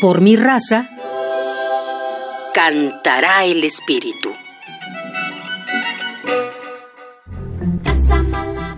Por 0.00 0.20
mi 0.20 0.36
raza, 0.36 0.88
cantará 2.52 3.44
el 3.44 3.64
espíritu. 3.64 4.30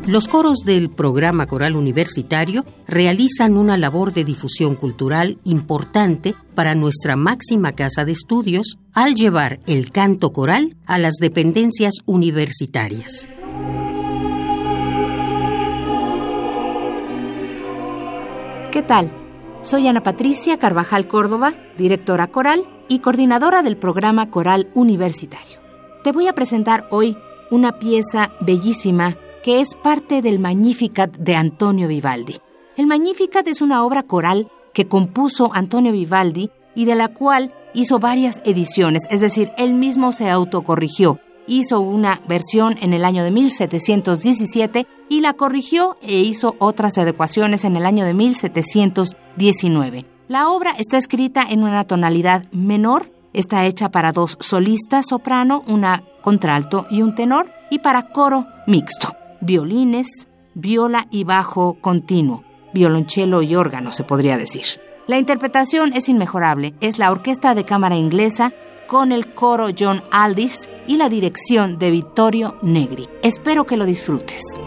Los 0.07 0.29
coros 0.29 0.59
del 0.65 0.91
programa 0.91 1.47
coral 1.47 1.75
universitario 1.75 2.65
realizan 2.87 3.57
una 3.57 3.77
labor 3.77 4.13
de 4.13 4.25
difusión 4.25 4.77
cultural 4.77 5.39
importante 5.43 6.37
para 6.55 6.77
nuestra 6.77 7.17
máxima 7.17 7.73
casa 7.73 8.05
de 8.05 8.13
estudios 8.13 8.79
al 8.93 9.17
llevar 9.17 9.59
el 9.67 9.91
canto 9.91 10.33
coral 10.33 10.77
a 10.87 10.99
las 10.99 11.15
dependencias 11.15 11.95
universitarias. 12.05 13.27
¿Qué 18.71 18.83
tal? 18.83 19.26
Soy 19.67 19.89
Ana 19.89 20.05
Patricia 20.05 20.61
Carvajal 20.61 21.09
Córdoba, 21.09 21.57
directora 21.77 22.29
coral 22.29 22.69
y 22.87 23.01
coordinadora 23.01 23.65
del 23.65 23.77
programa 23.77 24.31
coral 24.31 24.71
universitario. 24.75 25.59
Te 26.05 26.13
voy 26.13 26.29
a 26.29 26.35
presentar 26.35 26.87
hoy 26.93 27.17
una 27.51 27.81
pieza 27.81 28.31
bellísima 28.41 29.17
que 29.43 29.61
es 29.61 29.75
parte 29.75 30.23
del 30.23 30.39
Magnificat 30.39 31.17
de 31.17 31.35
Antonio 31.35 31.89
Vivaldi. 31.89 32.37
El 32.77 32.87
Magnificat 32.87 33.49
es 33.49 33.61
una 33.61 33.85
obra 33.85 34.05
coral 34.05 34.53
que 34.73 34.87
compuso 34.87 35.51
Antonio 35.53 35.91
Vivaldi 35.91 36.53
y 36.77 36.85
de 36.85 36.95
la 36.95 37.09
cual 37.09 37.53
hizo 37.75 37.99
varias 37.99 38.41
ediciones, 38.45 39.03
es 39.11 39.21
decir, 39.21 39.51
él 39.59 39.75
mismo 39.75 40.13
se 40.13 40.31
autocorrigió. 40.31 41.19
Hizo 41.47 41.81
una 41.81 42.21
versión 42.29 42.77
en 42.81 42.93
el 42.93 43.05
año 43.05 43.23
de 43.25 43.31
1717 43.31 44.87
y 45.09 45.21
la 45.21 45.35
corrigió 45.35 45.97
e 46.03 46.19
hizo 46.19 46.57
otras 46.59 46.99
adecuaciones 46.99 47.65
en 47.65 47.77
el 47.77 47.87
año 47.87 48.05
de 48.05 48.15
1719. 48.15 50.07
La 50.29 50.49
obra 50.49 50.75
está 50.79 50.99
escrita 50.99 51.47
en 51.49 51.63
una 51.63 51.85
tonalidad 51.85 52.47
menor, 52.53 53.13
está 53.33 53.65
hecha 53.67 53.91
para 53.91 54.13
dos 54.13 54.37
solistas 54.41 55.07
soprano, 55.09 55.63
una 55.69 56.03
contralto 56.23 56.87
y 56.91 57.03
un 57.03 57.15
tenor, 57.15 57.53
y 57.71 57.79
para 57.79 58.11
coro 58.11 58.47
mixto 58.67 59.17
violines, 59.41 60.27
viola 60.55 61.07
y 61.11 61.25
bajo 61.25 61.75
continuo, 61.81 62.45
violonchelo 62.75 63.43
y 63.43 63.55
órgano, 63.55 63.93
se 63.93 64.05
podría 64.05 64.37
decir. 64.37 64.65
La 65.07 65.19
interpretación 65.19 65.93
es 65.95 66.09
inmejorable. 66.09 66.75
Es 66.81 66.99
la 66.99 67.13
Orquesta 67.13 67.55
de 67.55 67.65
Cámara 67.65 67.95
Inglesa 67.95 68.53
con 68.87 69.13
el 69.13 69.35
coro 69.35 69.69
John 69.77 70.03
Aldis 70.11 70.69
y 70.87 70.97
la 70.97 71.09
dirección 71.09 71.79
de 71.79 71.91
Vittorio 71.91 72.57
Negri. 72.63 73.09
Espero 73.23 73.67
que 73.67 73.77
lo 73.77 73.85
disfrutes. 73.85 74.61